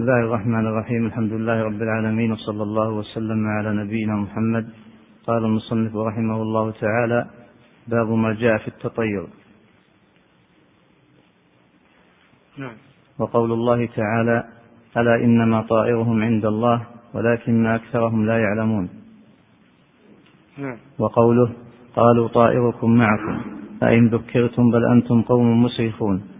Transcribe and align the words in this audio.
الله 0.00 0.20
الرحمن 0.28 0.66
الرحيم 0.66 1.06
الحمد 1.06 1.32
لله 1.32 1.58
رب 1.68 1.80
العالمين 1.82 2.32
وصلى 2.32 2.62
الله 2.62 2.88
وسلم 3.00 3.40
على 3.46 3.70
نبينا 3.84 4.14
محمد 4.16 4.64
قال 5.26 5.44
المصنف 5.44 5.96
رحمه 5.96 6.42
الله 6.42 6.70
تعالى 6.70 7.20
باب 7.88 8.08
ما 8.08 8.32
جاء 8.32 8.58
في 8.58 8.68
التطير 8.68 9.26
نعم 12.58 12.76
وقول 13.18 13.52
الله 13.52 13.86
تعالى 13.86 14.44
ألا 14.96 15.14
إنما 15.14 15.62
طائرهم 15.62 16.22
عند 16.22 16.44
الله 16.44 16.78
ولكن 17.14 17.66
أكثرهم 17.66 18.26
لا 18.26 18.38
يعلمون 18.38 18.88
نعم 20.58 20.78
وقوله 20.98 21.48
قالوا 21.96 22.28
طائركم 22.28 22.90
معكم 22.94 23.36
أئن 23.82 24.08
ذكرتم 24.08 24.70
بل 24.70 24.82
أنتم 24.92 25.22
قوم 25.22 25.62
مسرفون 25.64 26.39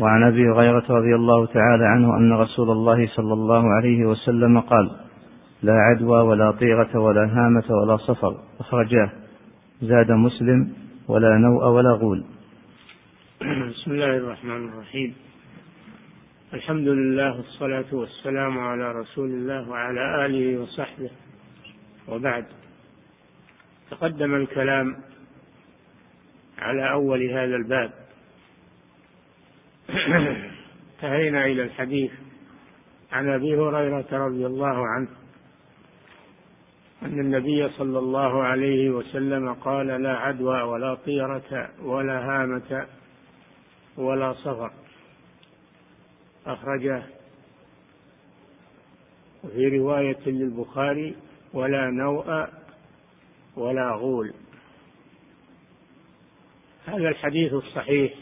وعن 0.00 0.22
أبي 0.22 0.48
هريرة 0.50 0.84
رضي 0.90 1.14
الله 1.14 1.46
تعالى 1.46 1.84
عنه 1.84 2.16
أن 2.16 2.32
رسول 2.32 2.70
الله 2.70 3.06
صلى 3.06 3.32
الله 3.32 3.68
عليه 3.70 4.04
وسلم 4.04 4.60
قال 4.60 4.90
لا 5.62 5.72
عدوى 5.72 6.20
ولا 6.20 6.50
طيرة 6.50 6.98
ولا 6.98 7.24
هامة 7.24 7.64
ولا 7.70 7.96
صفر. 7.96 8.36
أخرجاه. 8.60 9.10
زاد 9.82 10.12
مسلم 10.12 10.72
ولا 11.08 11.38
نوء 11.38 11.64
ولا 11.64 11.90
غول. 11.90 12.24
بسم 13.70 13.90
الله 13.90 14.16
الرحمن 14.16 14.68
الرحيم. 14.68 15.14
الحمد 16.54 16.88
لله 16.88 17.36
والصلاة 17.36 17.90
والسلام 17.92 18.58
على 18.58 18.92
رسول 18.92 19.28
الله 19.28 19.70
وعلى 19.70 20.26
آله 20.26 20.62
وصحبه. 20.62 21.10
وبعد. 22.08 22.44
تقدم 23.90 24.34
الكلام 24.34 24.96
على 26.58 26.92
أول 26.92 27.22
هذا 27.30 27.56
الباب. 27.56 28.01
انتهينا 30.94 31.46
إلى 31.46 31.62
الحديث 31.62 32.10
عن 33.12 33.28
أبي 33.28 33.56
هريرة 33.56 34.06
رضي 34.12 34.46
الله 34.46 34.86
عنه 34.88 35.08
أن 37.02 37.20
النبي 37.20 37.68
صلى 37.68 37.98
الله 37.98 38.42
عليه 38.42 38.90
وسلم 38.90 39.54
قال 39.54 39.86
لا 39.86 40.16
عدوى 40.16 40.62
ولا 40.62 40.94
طيرة 40.94 41.70
ولا 41.82 42.18
هامة 42.18 42.86
ولا 43.96 44.32
صفر 44.32 44.70
أخرجه 46.46 47.02
وفي 49.44 49.78
رواية 49.78 50.20
للبخاري 50.26 51.16
ولا 51.54 51.90
نوء 51.90 52.48
ولا 53.56 53.90
غول. 53.90 54.32
هذا 56.86 57.08
الحديث 57.08 57.52
الصحيح 57.52 58.12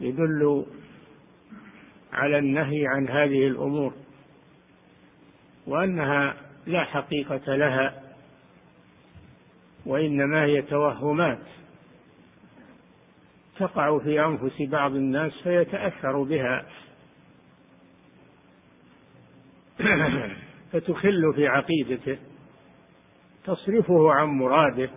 يدل 0.00 0.66
على 2.12 2.38
النهي 2.38 2.86
عن 2.86 3.08
هذه 3.08 3.46
الأمور 3.46 3.94
وأنها 5.66 6.36
لا 6.66 6.84
حقيقة 6.84 7.54
لها 7.54 8.02
وإنما 9.86 10.44
هي 10.44 10.62
توهمات 10.62 11.38
تقع 13.58 13.98
في 13.98 14.24
أنفس 14.24 14.62
بعض 14.62 14.94
الناس 14.94 15.32
فيتأثر 15.42 16.22
بها 16.22 16.66
فتخل 20.72 21.32
في 21.34 21.46
عقيدته 21.46 22.18
تصرفه 23.44 24.12
عن 24.12 24.26
مراده. 24.26 24.90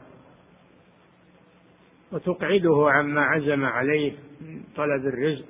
وتقعده 2.12 2.92
عما 2.92 3.22
عزم 3.22 3.66
عليه 3.66 4.14
من 4.42 4.64
طلب 4.76 5.06
الرزق 5.06 5.46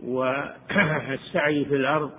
والسعي 0.00 1.64
في 1.64 1.76
الأرض 1.76 2.12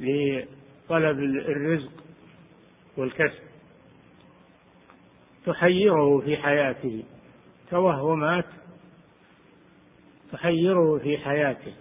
لطلب 0.00 1.18
الرزق 1.18 1.92
والكسب. 2.96 3.42
تحيره 5.46 6.20
في 6.20 6.36
حياته. 6.36 7.04
توهمات 7.70 8.46
تحيره 10.32 10.98
في 10.98 11.18
حياته. 11.18 11.74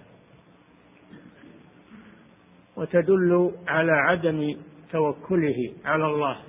وتدل 2.75 3.51
على 3.67 3.91
عدم 3.91 4.57
توكله 4.91 5.73
على 5.85 6.05
الله. 6.05 6.41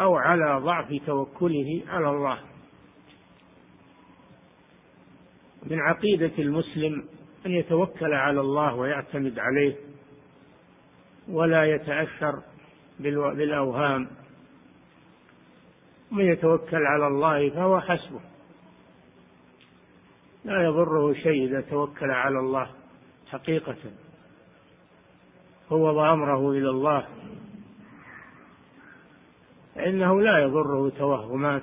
أو 0.00 0.16
على 0.16 0.60
ضعف 0.64 1.06
توكله 1.06 1.82
على 1.88 2.10
الله. 2.10 2.38
من 5.66 5.80
عقيدة 5.80 6.32
المسلم 6.38 7.04
أن 7.46 7.50
يتوكل 7.50 8.14
على 8.14 8.40
الله 8.40 8.74
ويعتمد 8.74 9.38
عليه 9.38 9.76
ولا 11.28 11.64
يتأثر 11.64 12.42
بالأوهام. 13.00 14.08
من 16.10 16.24
يتوكل 16.24 16.86
على 16.86 17.06
الله 17.06 17.50
فهو 17.50 17.80
حسبه. 17.80 18.20
لا 20.44 20.64
يضره 20.64 21.12
شيء 21.12 21.44
إذا 21.48 21.60
توكل 21.60 22.10
على 22.10 22.38
الله 22.38 22.70
حقيقة. 23.30 23.76
فوض 25.68 25.98
أمره 25.98 26.50
إلى 26.50 26.70
الله. 26.70 27.06
فإنه 29.80 30.20
لا 30.20 30.38
يضره 30.38 30.90
توهمات 30.90 31.62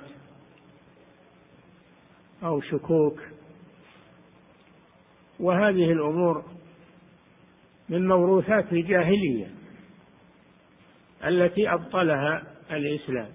أو 2.42 2.60
شكوك. 2.60 3.20
وهذه 5.40 5.92
الأمور 5.92 6.44
من 7.88 8.08
موروثات 8.08 8.72
الجاهلية 8.72 9.50
التي 11.24 11.72
أبطلها 11.72 12.42
الإسلام. 12.70 13.32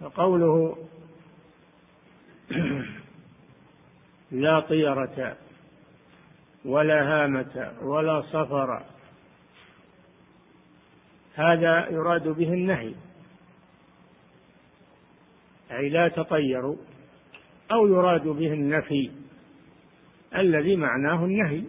وقوله 0.00 0.76
لا 4.30 4.60
طيرة 4.60 5.36
ولا 6.64 7.02
هامة 7.02 7.72
ولا 7.82 8.22
صفر 8.22 8.93
هذا 11.34 11.88
يراد 11.90 12.28
به 12.28 12.52
النهي. 12.52 12.94
أي 15.70 15.88
لا 15.88 16.08
تطيروا 16.08 16.76
أو 17.72 17.86
يراد 17.86 18.28
به 18.28 18.52
النفي 18.52 19.10
الذي 20.36 20.76
معناه 20.76 21.24
النهي. 21.24 21.62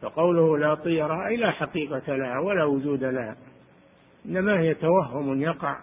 فقوله 0.00 0.58
لا 0.58 0.74
طيرة 0.74 1.26
أي 1.26 1.36
لا 1.36 1.50
حقيقة 1.50 2.16
لها 2.16 2.38
ولا 2.38 2.64
وجود 2.64 3.04
لها 3.04 3.36
إنما 4.26 4.60
هي 4.60 4.74
توهم 4.74 5.42
يقع 5.42 5.80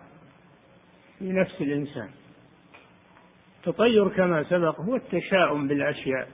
في 1.20 1.32
نفس 1.32 1.62
الإنسان. 1.62 2.10
التطير 3.60 4.10
كما 4.10 4.44
سبق 4.44 4.82
هو 4.82 4.96
التشاؤم 4.96 5.68
بالأشياء 5.68 6.28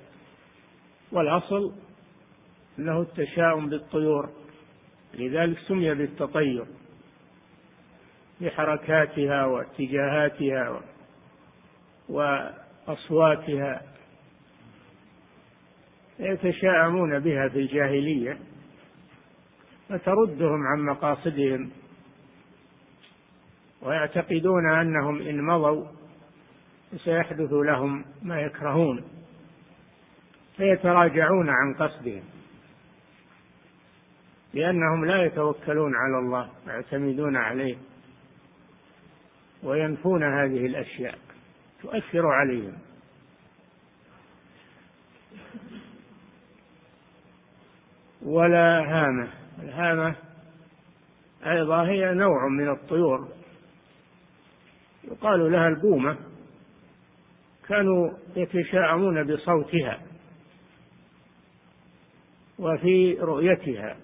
والأصل 1.12 1.74
أنه 2.80 3.02
التشاؤم 3.02 3.70
بالطيور. 3.70 4.41
لذلك 5.14 5.58
سمي 5.68 5.94
بالتطير 5.94 6.66
بحركاتها 8.42 9.46
واتجاهاتها 9.46 10.82
وأصواتها. 12.10 13.82
يتشاءمون 16.20 17.20
بها 17.20 17.50
في 17.50 17.60
الجاهلية 17.60 18.38
فتردهم 19.90 20.68
عن 20.68 20.80
مقاصدهم 20.80 21.72
ويعتقدون 23.82 24.74
أنهم 24.74 25.22
إن 25.22 25.44
مضوا 25.44 25.86
سيحدث 26.98 27.54
لهم 27.54 28.06
ما 28.22 28.42
يكرهون 28.42 29.04
فيتراجعون 30.58 31.50
عن 31.50 31.74
قصدهم. 31.74 32.24
لأنهم 34.54 35.06
لا 35.06 35.26
يتوكلون 35.26 35.96
على 35.96 36.20
الله 36.20 36.50
ويعتمدون 36.68 37.36
عليه 37.36 37.78
وينفون 39.64 40.24
هذه 40.24 40.66
الأشياء 40.66 41.18
تؤثر 41.82 42.28
عليهم. 42.28 42.78
ولا 48.22 48.80
هامة 48.80 49.28
الهامة 49.60 50.16
أيضا 51.46 51.84
هي 51.88 52.14
نوع 52.14 52.48
من 52.48 52.70
الطيور. 52.70 53.28
يقال 55.04 55.52
لها 55.52 55.68
البومة 55.68 56.18
كانوا 57.68 58.12
يتشاءمون 58.36 59.24
بصوتها 59.24 60.02
وفي 62.60 63.14
رؤيتها. 63.14 63.98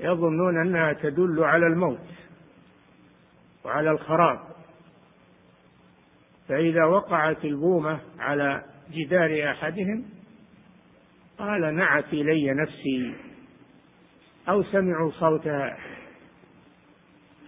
يظنون 0.00 0.60
أنها 0.60 0.92
تدل 0.92 1.44
على 1.44 1.66
الموت 1.66 2.08
وعلى 3.64 3.90
الخراب. 3.90 4.40
فإذا 6.48 6.84
وقعت 6.84 7.44
البومة 7.44 8.00
على 8.18 8.62
جدار 8.90 9.50
أحدهم 9.50 10.04
قال 11.38 11.74
نعت 11.74 12.12
إلي 12.12 12.54
نفسي 12.54 13.14
أو 14.48 14.62
سمعوا 14.62 15.10
صوتها. 15.10 15.76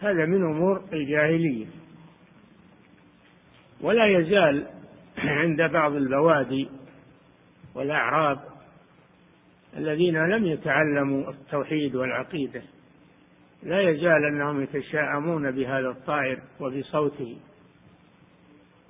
هذا 0.01 0.27
من 0.27 0.43
أمور 0.43 0.85
الجاهلية. 0.93 1.67
ولا 3.81 4.07
يزال 4.07 4.67
عند 5.19 5.63
بعض 5.63 5.93
البوادي 5.93 6.69
والأعراب 7.75 8.41
الذين 9.79 10.27
لم 10.27 10.47
يتعلموا 10.47 11.31
التوحيد 11.31 11.95
والعقيدة. 11.95 12.63
لا 13.63 13.81
يزال 13.81 14.25
أنهم 14.25 14.63
يتشاءمون 14.63 15.51
بهذا 15.51 15.89
الطائر 15.89 16.43
وبصوته. 16.61 17.37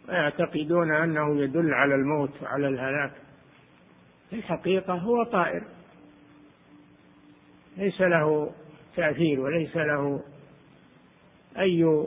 ويعتقدون 0.09 0.95
أنه 0.95 1.41
يدل 1.41 1.75
على 1.75 1.95
الموت 1.95 2.43
وعلى 2.43 2.69
الهلاك. 2.69 3.13
في 4.31 4.37
الحقيقة 4.37 4.95
هو 4.95 5.23
طائر. 5.23 5.65
ليس 7.77 8.01
له 8.01 8.53
تأثير 8.97 9.41
وليس 9.41 9.77
له 9.77 10.23
أي 11.59 12.07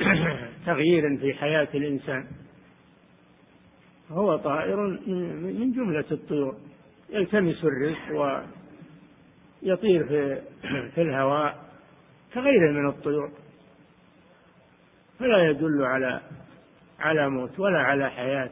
تغيير 0.66 1.16
في 1.16 1.34
حياة 1.34 1.68
الإنسان. 1.74 2.26
هو 4.10 4.36
طائر 4.36 4.76
من 5.42 5.72
جملة 5.72 6.04
الطيور. 6.10 6.65
يلتمس 7.10 7.64
الرزق 7.64 8.42
ويطير 9.62 10.06
في, 10.06 10.42
في 10.94 11.02
الهواء 11.02 11.66
كغيره 12.34 12.72
من 12.72 12.88
الطيور. 12.88 13.30
فلا 15.18 15.50
يدل 15.50 15.84
على 15.84 16.20
على 16.98 17.28
موت 17.28 17.58
ولا 17.58 17.78
على 17.78 18.10
حياة. 18.10 18.50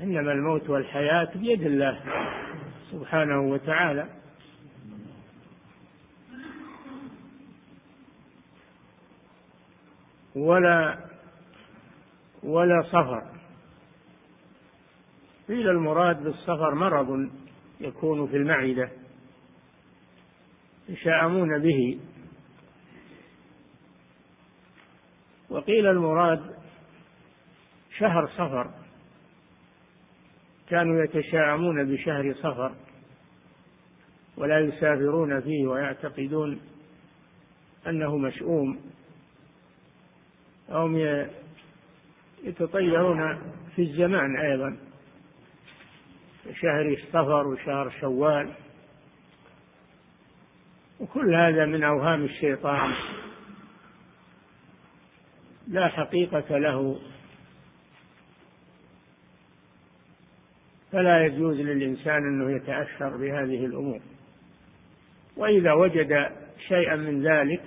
إنما 0.00 0.32
الموت 0.32 0.70
والحياة 0.70 1.28
بيد 1.34 1.62
الله 1.62 2.00
سبحانه 2.90 3.40
وتعالى. 3.40 4.06
ولا 10.36 10.98
ولا 12.42 12.82
صفر. 12.82 13.37
قيل 15.48 15.68
المراد 15.68 16.24
بالسفر 16.24 16.74
مرض 16.74 17.30
يكون 17.80 18.26
في 18.26 18.36
المعدة 18.36 18.90
يشاءمون 20.88 21.58
به. 21.58 22.00
وقيل 25.50 25.86
المراد 25.86 26.54
شهر 27.98 28.26
صفر 28.26 28.70
كانوا 30.68 31.04
يتشاءمون 31.04 31.94
بشهر 31.94 32.34
صفر 32.34 32.74
ولا 34.36 34.60
يسافرون 34.60 35.40
فيه 35.40 35.66
ويعتقدون 35.66 36.60
أنه 37.86 38.16
مشؤوم. 38.16 38.80
هم 40.68 40.96
يتطيرون 42.44 43.38
في 43.76 43.82
الزمان 43.82 44.36
أيضا. 44.36 44.87
شهر 46.54 46.96
صفر 47.08 47.46
وشهر 47.46 47.90
شوال. 48.00 48.52
وكل 51.00 51.34
هذا 51.34 51.66
من 51.66 51.84
أوهام 51.84 52.24
الشيطان. 52.24 52.94
لا 55.68 55.88
حقيقة 55.88 56.58
له. 56.58 57.00
فلا 60.92 61.26
يجوز 61.26 61.56
للإنسان 61.56 62.16
أنه 62.16 62.56
يتأثر 62.56 63.16
بهذه 63.16 63.66
الأمور. 63.66 64.00
وإذا 65.36 65.72
وجد 65.72 66.32
شيئا 66.68 66.96
من 66.96 67.22
ذلك 67.22 67.62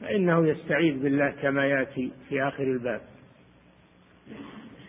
فإنه 0.00 0.48
يستعيذ 0.48 1.02
بالله 1.02 1.30
كما 1.30 1.66
يأتي 1.66 2.12
في 2.28 2.42
آخر 2.42 2.62
الباب. 2.62 3.00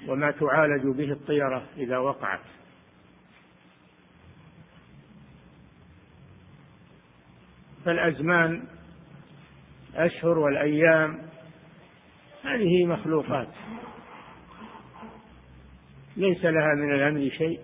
وما 0.07 0.31
تعالج 0.31 0.97
به 0.97 1.11
الطيرة 1.11 1.63
إذا 1.77 1.97
وقعت. 1.97 2.39
فالأزمان 7.85 8.63
أشهر 9.95 10.39
والأيام 10.39 11.19
هذه 12.43 12.85
مخلوقات. 12.85 13.47
ليس 16.17 16.45
لها 16.45 16.75
من 16.75 16.93
الأمر 16.93 17.29
شيء. 17.29 17.59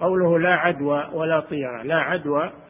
قوله 0.00 0.38
لا 0.38 0.54
عدوى 0.54 1.10
ولا 1.12 1.40
طيرة. 1.40 1.82
لا 1.82 2.00
عدوى 2.00 2.63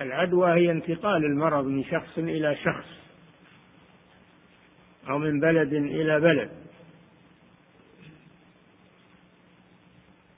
العدوى 0.00 0.52
هي 0.52 0.70
انتقال 0.70 1.24
المرض 1.24 1.64
من 1.64 1.84
شخص 1.84 2.18
إلى 2.18 2.56
شخص 2.56 3.00
أو 5.08 5.18
من 5.18 5.40
بلد 5.40 5.72
إلى 5.72 6.20
بلد. 6.20 6.50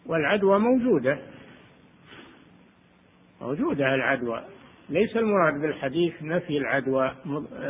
والعدوى 0.06 0.58
موجودة 0.58 1.18
موجودة 3.40 3.94
العدوى. 3.94 4.44
ليس 4.88 5.16
المراد 5.16 5.60
بالحديث 5.60 6.22
نفي 6.22 6.58
العدوى 6.58 7.14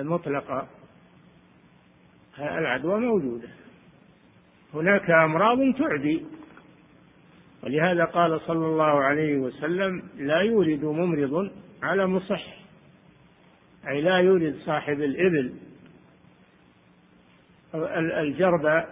مطلقة 0.03 0.69
العدوى 2.38 3.00
موجودة. 3.00 3.49
هناك 4.75 5.11
أمراض 5.11 5.59
تعدي. 5.79 6.27
ولهذا 7.62 8.05
قال 8.05 8.41
صلى 8.41 8.67
الله 8.67 9.05
عليه 9.05 9.37
وسلم 9.37 10.03
لا 10.17 10.41
يولد 10.41 10.85
ممرض 10.85 11.50
على 11.82 12.06
مصح 12.06 12.62
أي 13.88 14.00
لا 14.00 14.17
يولد 14.17 14.56
صاحب 14.67 15.00
الإبل. 15.00 15.55
الجرب 18.20 18.84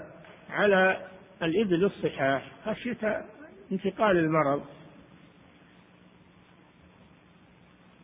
على 0.50 1.06
الإبل 1.42 1.84
الصحاح. 1.84 2.52
خشية 2.66 3.24
انتقال 3.72 4.16
المرض. 4.16 4.62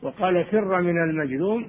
وقال 0.03 0.45
فر 0.45 0.81
من 0.81 1.03
المجذوم 1.11 1.69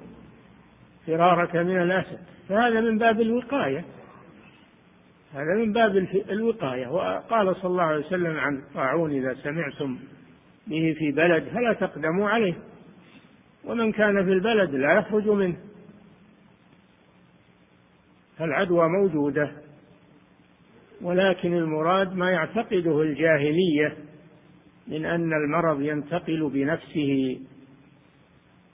فرارك 1.06 1.56
من 1.56 1.82
الأسد. 1.82 2.18
فهذا 2.48 2.80
من 2.80 2.98
باب 2.98 3.20
الوقاية. 3.20 3.84
هذا 5.34 5.54
من 5.54 5.72
باب 5.72 5.96
الوقاية. 6.30 6.88
وقال 6.88 7.56
صلى 7.56 7.70
الله 7.70 7.82
عليه 7.82 8.06
وسلم 8.06 8.36
عن 8.36 8.56
الطاعون 8.56 9.10
إذا 9.10 9.34
سمعتم 9.34 9.98
به 10.66 10.94
في 10.98 11.12
بلد 11.12 11.44
فلا 11.44 11.72
تقدموا 11.72 12.30
عليه. 12.30 12.54
ومن 13.64 13.92
كان 13.92 14.24
في 14.24 14.32
البلد 14.32 14.74
لا 14.74 14.98
يخرج 14.98 15.28
منه. 15.28 15.56
فالعدوى 18.38 18.88
موجودة 18.88 19.52
ولكن 21.02 21.54
المراد 21.54 22.12
ما 22.12 22.30
يعتقده 22.30 23.02
الجاهلية 23.02 23.96
من 24.88 25.04
أن 25.04 25.32
المرض 25.32 25.80
ينتقل 25.80 26.50
بنفسه 26.50 27.40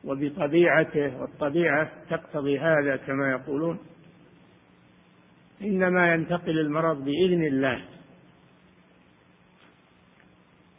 وبطبيعته 0.04 1.20
والطبيعة 1.20 1.90
تقتضي 2.10 2.58
هذا 2.58 2.96
كما 2.96 3.30
يقولون. 3.30 3.78
إنما 5.62 6.14
ينتقل 6.14 6.58
المرض 6.58 7.04
بإذن 7.04 7.44
الله. 7.44 7.84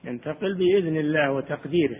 ينتقل 0.03 0.55
بإذن 0.55 0.97
الله 0.97 1.31
وتقديره. 1.31 1.97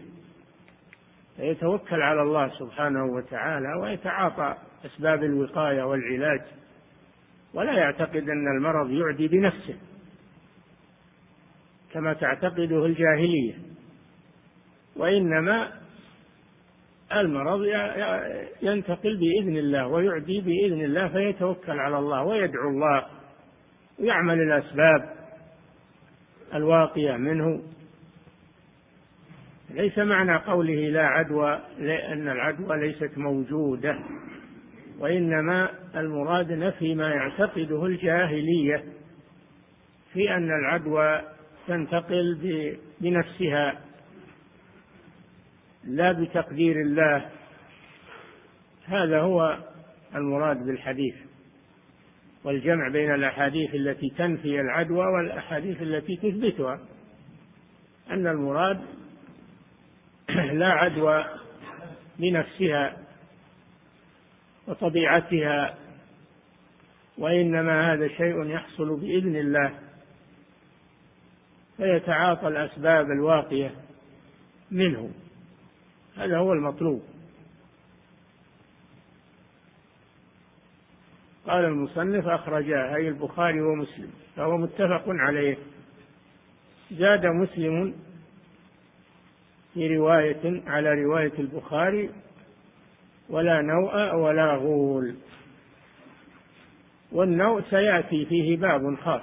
فيتوكل 1.38 2.01
على 2.01 2.22
الله 2.22 2.50
سبحانه 2.50 3.06
وتعالى 3.06 3.74
ويتعاطى 3.82 4.56
أسباب 4.86 5.24
الوقاية 5.24 5.84
والعلاج 5.84 6.42
ولا 7.54 7.72
يعتقد 7.72 8.30
أن 8.30 8.58
المرض 8.58 8.92
يعدي 8.92 9.27
بنفسه 9.27 9.75
كما 11.94 12.13
تعتقده 12.13 12.86
الجاهلية. 12.86 13.54
وإنما 14.96 15.72
المرض 17.13 17.60
ينتقل 18.62 19.18
بإذن 19.18 19.58
الله 19.58 19.88
ويعدي 19.88 20.42
بإذن 20.42 20.82
الله 20.86 21.08
فيتوكل 21.08 21.80
على 21.80 21.98
الله 21.98 22.24
ويدعو 22.24 22.70
الله 22.70 23.06
ويعمل 24.00 24.42
الأسباب 24.42 25.15
الواقية 26.54 27.18
منه. 27.18 27.63
ليس 29.70 29.98
معنى 29.98 30.38
قوله 30.38 30.90
لا 30.90 31.06
عدوى 31.06 31.62
لأن 31.80 32.28
العدوى 32.28 32.78
ليست 32.88 33.18
موجودة 33.18 34.00
وإنما 35.00 35.70
المراد 35.96 36.52
نفي 36.52 36.96
ما 36.96 37.10
يعتقده 37.10 37.86
الجاهلية 37.86 38.84
في 40.14 40.36
أن 40.36 40.50
العدوى 40.60 41.22
تنتقل 41.68 42.38
بنفسها 43.02 43.82
لا 45.84 46.12
بتقدير 46.12 46.82
الله. 46.82 47.30
هذا 48.86 49.20
هو 49.20 49.58
المراد 50.16 50.66
بالحديث. 50.66 51.16
والجمع 52.44 52.90
بين 52.90 53.14
الأحاديث 53.14 53.76
التي 53.76 54.10
تنفي 54.18 54.62
العدوى 54.62 55.06
والأحاديث 55.06 55.82
التي 55.82 56.16
تثبتها. 56.16 56.80
أن 58.12 58.28
المراد 58.28 58.82
لا 60.36 60.68
عدوى 60.68 61.25
لنفسها 62.20 62.98
وطبيعتها 64.68 65.77
وإنما 67.18 67.94
هذا 67.94 68.08
شيء 68.08 68.46
يحصل 68.46 69.00
بإذن 69.00 69.36
الله. 69.36 69.80
فيتعاطى 71.77 72.48
الأسباب 72.48 73.06
الواقية 73.06 73.72
منه. 74.72 75.12
هذا 76.18 76.38
هو 76.38 76.54
المطلوب. 76.54 77.04
قال 81.48 81.65
المصنف 81.65 82.27
أخرجاه 82.27 82.96
أي 82.96 83.08
البخاري 83.08 83.62
ومسلم 83.62 84.12
فهو 84.36 84.58
متفق 84.58 85.04
عليه. 85.08 85.58
زاد 86.92 87.25
مسلم 87.25 88.05
في 89.75 89.98
رواية 89.98 90.62
على 90.67 91.03
رواية 91.03 91.34
البخاري 91.39 92.10
ولا 93.29 93.62
نوء 93.62 94.15
ولا 94.15 94.55
غول. 94.55 95.15
والنوء 97.12 97.62
سيأتي 97.70 98.25
فيه 98.25 98.58
باب 98.58 98.96
خاص 98.96 99.22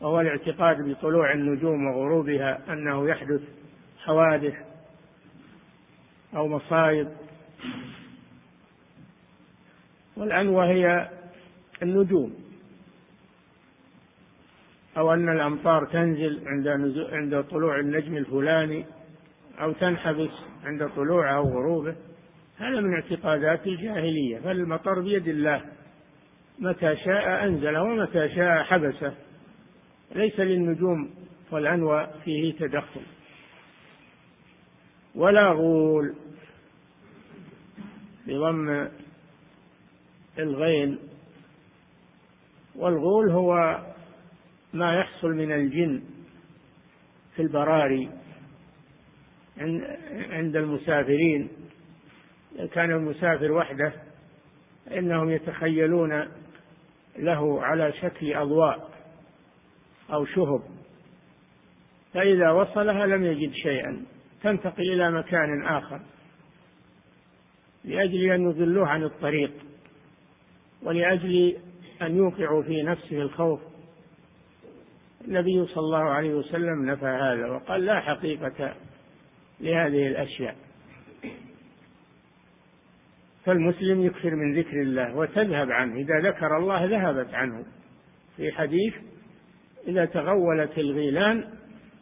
وهو 0.00 0.20
الاعتقاد 0.20 0.88
بطلوع 0.90 1.32
النجوم 1.32 1.86
وغروبها 1.86 2.72
أنه 2.72 3.08
يحدث 3.08 3.40
حوادث 4.04 4.54
أو 6.36 6.48
مصائب 6.48 7.08
والأنوى 10.16 10.66
هي 10.66 11.10
النجوم 11.82 12.34
أو 14.96 15.12
أن 15.12 15.28
الأمطار 15.28 15.84
تنزل 15.84 16.42
عند 16.46 16.68
عند 17.12 17.44
طلوع 17.50 17.80
النجم 17.80 18.16
الفلاني 18.16 18.84
أو 19.60 19.72
تنحبس 19.72 20.30
عند 20.64 20.88
طلوعه 20.96 21.36
أو 21.36 21.48
غروبه 21.48 21.96
هذا 22.58 22.80
من 22.80 22.94
اعتقادات 22.94 23.66
الجاهلية. 23.66 24.38
فالمطر 24.38 25.00
بيد 25.00 25.28
الله. 25.28 25.62
متى 26.58 26.96
شاء 26.96 27.44
أنزله 27.44 27.82
ومتى 27.82 28.28
شاء 28.34 28.62
حبسه. 28.62 29.14
ليس 30.14 30.40
للنجوم 30.40 31.10
والأنوى 31.50 32.08
فيه 32.24 32.52
تدخل. 32.52 33.00
ولا 35.14 35.50
غول 35.50 36.14
بضم 38.26 38.88
الغين. 40.38 40.98
والغول 42.76 43.30
هو 43.30 43.80
ما 44.72 44.98
يحصل 44.98 45.28
من 45.28 45.52
الجن 45.52 46.02
في 47.36 47.42
البراري. 47.42 48.10
عند 50.30 50.56
المسافرين. 50.56 51.48
كان 52.72 52.90
المسافر 52.90 53.52
وحده 53.52 53.92
إنهم 54.90 55.30
يتخيلون 55.30 56.28
له 57.18 57.62
على 57.62 57.92
شكل 57.92 58.34
أضواء 58.34 58.90
أو 60.12 60.24
شهب. 60.24 60.62
فإذا 62.14 62.50
وصلها 62.50 63.06
لم 63.06 63.24
يجد 63.24 63.52
شيئا. 63.52 64.04
تنتقل 64.42 64.92
إلى 64.92 65.10
مكان 65.10 65.66
آخر 65.66 66.00
لأجل 67.84 68.32
أن 68.32 68.50
يضلوه 68.50 68.88
عن 68.88 69.04
الطريق 69.04 69.52
ولأجل 70.82 71.56
أن 72.02 72.16
يوقعوا 72.16 72.62
في 72.62 72.82
نفسه 72.82 73.22
الخوف. 73.22 73.60
النبي 75.28 75.66
صلى 75.66 75.84
الله 75.84 76.10
عليه 76.10 76.34
وسلم 76.34 76.90
نفى 76.90 77.06
هذا 77.06 77.46
وقال 77.46 77.84
لا 77.84 78.00
حقيقة 78.00 78.74
لهذه 79.60 80.06
الأشياء. 80.06 80.56
فالمسلم 83.44 84.04
يكثر 84.06 84.34
من 84.34 84.58
ذكر 84.58 84.82
الله 84.82 85.16
وتذهب 85.16 85.70
عنه. 85.70 85.96
إذا 85.96 86.20
ذكر 86.20 86.56
الله 86.56 86.84
ذهبت 86.84 87.34
عنه. 87.34 87.64
في 88.36 88.52
حديث 88.52 88.94
إذا 89.88 90.04
تغولت 90.04 90.78
الغيلان 90.78 91.44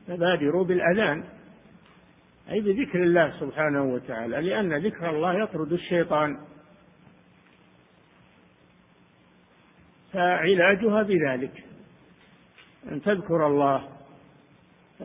فبادروا 0.06 0.64
بالأذان. 0.64 1.24
أي 2.50 2.60
بذكر 2.60 3.02
الله 3.02 3.40
سبحانه 3.40 3.84
وتعالى 3.84 4.40
لأن 4.40 4.86
ذكر 4.86 5.10
الله 5.10 5.42
يطرد 5.42 5.72
الشيطان. 5.72 6.38
فعلاجها 10.12 11.02
بذلك. 11.02 11.64
أن 12.92 13.02
تذكر 13.02 13.46
الله. 13.46 13.93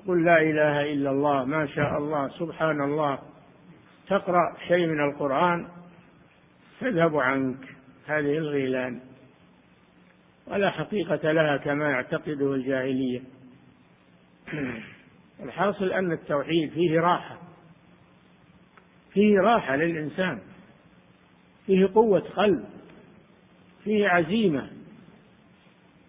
تقول 0.03 0.25
لا 0.25 0.41
إله 0.41 0.94
إلا 0.94 1.12
الله 1.12 1.46
ما 1.46 1.68
شاء 1.68 1.98
الله 1.98 2.29
سبحان 2.29 2.82
الله. 2.82 3.20
تقرأ 4.08 4.56
شيء 4.68 4.88
من 4.88 5.00
القرآن 5.10 5.68
تذهب 6.79 7.18
عنك. 7.18 7.58
هذه 8.08 8.38
الغيلان. 8.38 9.00
ولا 10.48 10.70
حقيقة 10.70 11.32
لها 11.32 11.58
كما 11.58 11.89
يعتقده 11.89 12.53
الجاهلية. 12.53 13.22
الحاصل 15.44 15.91
أن 15.91 16.12
التوحيد 16.12 16.72
فيه 16.72 17.00
راحة. 17.00 17.38
فيه 19.13 19.39
راحة 19.39 19.75
للإنسان. 19.75 20.41
فيه 21.65 21.89
قوة 21.96 22.20
قلب. 22.20 22.65
فيه 23.84 24.08
عزيمة. 24.08 24.70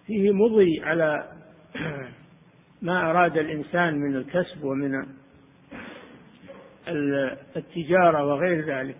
فيه 0.06 0.30
مضي 0.30 0.80
على 0.84 1.32
ما 2.82 3.10
أراد 3.10 3.38
الإنسان 3.38 3.94
من 3.94 4.16
الكسب 4.16 4.64
ومن 4.64 5.06
التجارة 7.56 8.24
وغير 8.24 8.64
ذلك. 8.64 8.96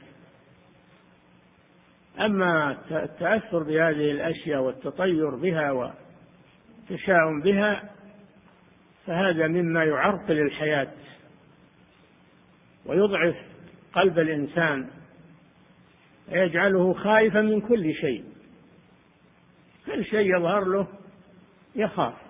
أما 2.20 2.78
التأثر 2.90 3.62
بهذه 3.62 4.10
الأشياء 4.10 4.62
والتطير 4.62 5.30
بها 5.30 5.72
والتشاؤم 6.90 7.40
بها 7.40 7.90
فهذا 9.06 9.46
مما 9.46 9.84
يعرقل 9.84 10.38
الحياة 10.38 10.92
ويضعف 12.86 13.36
قلب 13.92 14.18
الإنسان 14.18 14.90
ويجعله 16.28 16.92
خائفا 16.92 17.40
من 17.40 17.60
كل 17.60 17.94
شيء. 17.94 18.24
كل 19.86 20.04
شيء 20.04 20.36
يظهر 20.36 20.64
له 20.64 20.86
يخاف. 21.76 22.29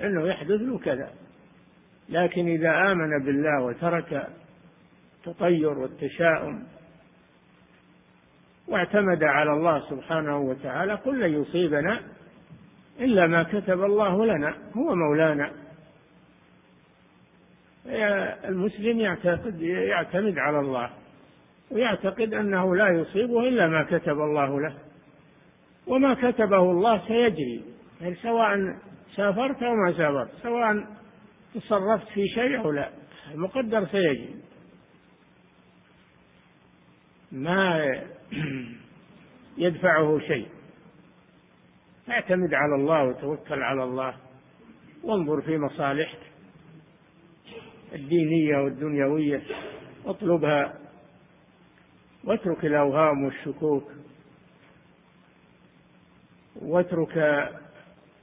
إنه 0.00 0.28
يحدث 0.28 0.60
له 0.60 0.78
كذا. 0.78 1.10
لكن 2.08 2.48
إذا 2.48 2.92
آمن 2.92 3.24
بالله 3.24 3.62
وترك 3.62 4.28
التطير 5.18 5.78
والتشاؤم 5.78 6.62
واعتمد 8.68 9.24
على 9.24 9.52
الله 9.52 9.90
سبحانه 9.90 10.38
وتعالى 10.38 10.94
قل 10.94 11.20
لن 11.20 11.42
يصيبنا 11.42 12.00
إلا 13.00 13.26
ما 13.26 13.42
كتب 13.42 13.84
الله 13.84 14.26
لنا 14.26 14.54
هو 14.76 14.94
مولانا. 14.94 15.52
المسلم 18.44 19.00
يعتقد 19.00 19.62
يعتمد 19.62 20.38
على 20.38 20.60
الله 20.60 20.90
ويعتقد 21.70 22.34
أنه 22.34 22.76
لا 22.76 22.88
يصيبه 22.88 23.48
إلا 23.48 23.68
ما 23.68 23.82
كتب 23.82 24.20
الله 24.20 24.60
له. 24.60 24.74
وما 25.86 26.14
كتبه 26.14 26.70
الله 26.70 27.06
سيجري 27.08 27.62
يعني 28.00 28.14
سواء 28.14 28.76
سافرت 29.16 29.62
أو 29.62 29.74
ما 29.74 29.92
سافرت 29.92 30.30
سواء 30.42 30.86
تصرفت 31.54 32.08
في 32.08 32.28
شيء 32.28 32.58
أو 32.58 32.70
لا. 32.70 32.90
المقدر 33.34 33.86
سيجري 33.86 34.34
ما 37.32 37.94
يدفعه 39.58 40.18
شيء. 40.18 40.48
اعتمد 42.08 42.54
على 42.54 42.74
الله 42.74 43.04
وتوكل 43.04 43.62
على 43.62 43.84
الله. 43.84 44.14
وانظر 45.02 45.40
في 45.40 45.58
مصالحك. 45.58 46.18
الدينية 47.92 48.56
والدنيوية. 48.56 49.42
اطلبها. 50.06 50.78
واترك 52.24 52.64
الأوهام 52.64 53.24
والشكوك. 53.24 53.92
واترك 56.56 57.18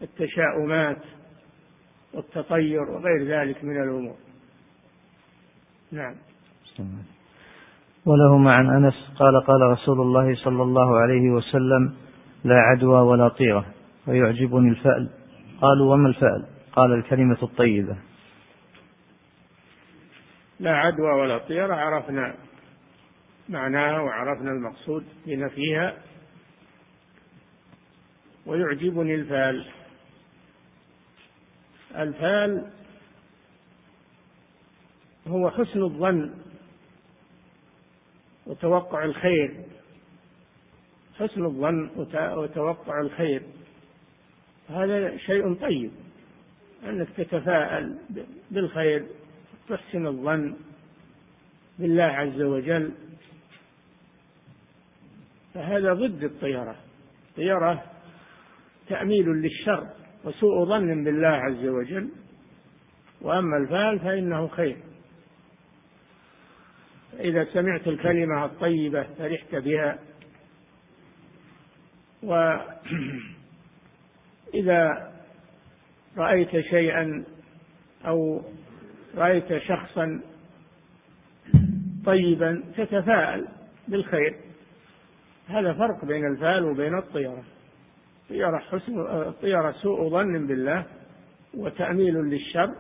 التشاؤمات 0.02 0.98
والتطير 2.14 2.82
وغير 2.82 3.24
ذلك 3.28 3.64
من 3.64 3.84
الأمور. 3.84 4.16
نعم. 5.92 6.16
وله 8.06 8.52
عن 8.52 8.70
أنس 8.70 8.94
قال 9.20 9.44
قال 9.44 9.62
رسول 9.62 10.02
الله 10.02 10.36
صلى 10.36 10.64
الله 10.64 11.00
عليه 11.00 11.30
وسلم 11.30 11.96
لا 12.44 12.56
عدوى 12.56 13.02
ولا 13.02 13.28
طيرة 13.28 13.66
ويعجبني 14.08 14.70
الفأل. 14.70 15.10
قالوا 15.62 15.94
وما 15.94 16.10
الفأل؟ 16.10 16.46
قال 16.72 16.94
الكلمة 16.94 17.38
الطيبة. 17.44 17.98
لا 20.60 20.78
عدوى 20.78 21.12
ولا 21.22 21.38
طيرة 21.38 21.76
عرفنا 21.76 22.36
معناها 23.50 24.00
وعرفنا 24.00 24.52
المقصود 24.52 25.06
بنفيها. 25.26 25.94
ويعجبني 28.46 29.16
الفأل. 29.16 29.66
الفال 31.96 32.72
هو 35.28 35.50
حسن 35.50 35.84
الظن 35.84 36.34
وتوقع 38.46 39.06
الخير. 39.06 39.56
حسن 41.20 41.46
الظن 41.46 41.90
وتوقع 42.38 43.02
الخير. 43.02 43.42
هذا 44.70 45.18
شيء 45.18 45.54
طيب. 45.54 45.92
أنك 46.84 47.08
تتفاءل 47.18 47.98
بالخير 48.52 49.06
تحسن 49.70 50.08
الظن 50.08 50.56
بالله 51.80 52.04
عز 52.04 52.42
وجل. 52.42 52.92
فهذا 55.54 55.94
ضد 55.94 56.24
الطيرة. 56.24 56.76
الطيرة 57.30 57.84
تأميل 58.90 59.26
للشر. 59.26 59.88
وسوء 60.28 60.66
ظن 60.66 61.04
بالله 61.04 61.28
عز 61.28 61.66
وجل. 61.66 62.10
وأما 63.22 63.58
الفال 63.58 64.00
فإنه 64.00 64.48
خير. 64.48 64.78
إذا 67.20 67.46
سمعت 67.54 67.88
الكلمة 67.88 68.46
الطيبة 68.46 69.04
فرحت 69.04 69.56
بها. 69.56 70.00
وإذا 72.24 72.72
رأيت 76.18 76.60
شيئا 76.60 77.26
أو 78.06 78.42
رأيت 79.16 79.58
شخصا 79.58 80.22
طيبا 82.06 82.64
تتفاءل 82.78 83.48
بالخير. 83.88 84.36
هذا 85.48 85.74
فرق 85.74 86.06
بين 86.06 86.26
الفال 86.26 86.64
وبين 86.64 86.98
الطيرة. 86.98 87.44
الطيرة 88.28 88.60
حسن 88.60 89.00
الطيرة 89.00 89.72
سوء 89.72 90.10
ظن 90.10 90.48
بالله 90.48 90.86
وتأميل 91.54 92.14
للشر. 92.14 92.76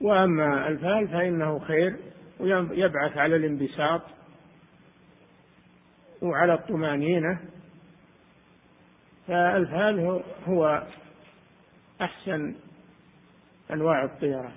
وأما 0.00 0.68
الفال 0.68 1.08
فإنه 1.08 1.58
خير 1.58 1.96
ويبعث 2.40 3.16
على 3.16 3.36
الانبساط 3.36 4.02
وعلى 6.22 6.54
الطمأنينة. 6.54 7.40
فالفال 9.26 10.22
هو 10.46 10.86
أحسن 12.00 12.54
أنواع 13.70 14.04
الطيرة. 14.04 14.52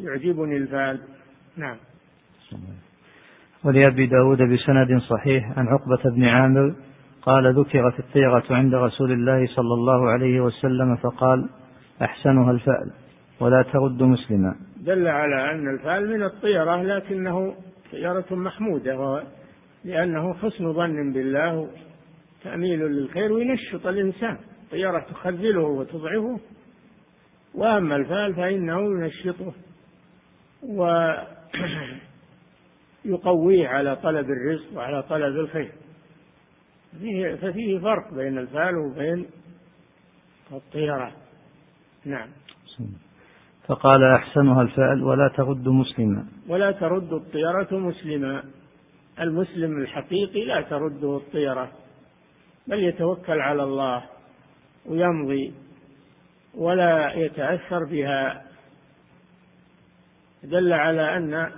يعجبني 0.00 0.56
الفال. 0.56 1.02
نعم. 1.56 1.78
ولأبي 3.66 4.06
داود 4.06 4.42
بسند 4.42 5.00
صحيح 5.00 5.58
عن 5.58 5.68
عقبة 5.68 6.10
بن 6.16 6.24
عامر 6.24 6.74
قال 7.22 7.54
ذكرت 7.60 7.98
الطيرة 7.98 8.44
عند 8.50 8.74
رسول 8.74 9.12
الله 9.12 9.46
صلى 9.46 9.74
الله 9.74 10.10
عليه 10.10 10.40
وسلم 10.40 10.96
فقال 10.96 11.48
أحسنها 12.02 12.50
الفأل 12.50 12.92
ولا 13.40 13.62
ترد 13.62 14.02
مسلما. 14.02 14.54
دل 14.76 15.08
على 15.08 15.50
أن 15.50 15.68
الفأل 15.68 16.08
من 16.08 16.22
الطيرة 16.22 16.82
لكنه 16.82 17.54
طيرة 17.92 18.26
محمودة 18.30 19.22
لأنه 19.84 20.34
حسن 20.34 20.72
ظن 20.72 21.12
بالله 21.12 21.68
تأميل 22.44 22.80
للخير 22.80 23.32
وينشط 23.32 23.86
الإنسان. 23.86 24.36
طيرة 24.70 24.98
تخذله 24.98 25.62
وتضعفه 25.62 26.40
وأما 27.54 27.96
الفأل 27.96 28.34
فإنه 28.34 28.80
ينشطه. 28.80 29.52
ويقويه 33.06 33.68
على 33.68 33.96
طلب 33.96 34.30
الرزق 34.30 34.76
وعلى 34.76 35.02
طلب 35.02 35.36
الخير. 35.36 35.72
فيه 37.00 37.34
ففيه 37.34 37.78
فرق 37.78 38.14
بين 38.14 38.38
الفال 38.38 38.76
وبين 38.76 39.26
الطيرة 40.52 41.12
نعم. 42.04 42.28
فقال 43.66 44.04
أحسنها 44.04 44.62
الفعل 44.62 45.02
ولا 45.02 45.28
ترد 45.36 45.68
مسلما. 45.68 46.26
ولا 46.48 46.72
ترد 46.72 47.12
الطيرة 47.12 47.68
مسلما. 47.72 48.44
المسلم 49.20 49.82
الحقيقي 49.82 50.44
لا 50.44 50.60
ترده 50.60 51.16
الطيرة 51.16 51.72
بل 52.66 52.84
يتوكل 52.84 53.40
على 53.40 53.62
الله 53.62 54.04
ويمضي 54.86 55.54
ولا 56.54 57.12
يتأثر 57.12 57.84
بها. 57.84 58.42
دل 60.44 60.72
على 60.72 61.16
أن 61.16 61.52